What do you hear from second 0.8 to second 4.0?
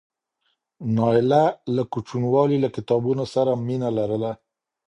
نایله له کوچنیوالي له کتابونو سره مینه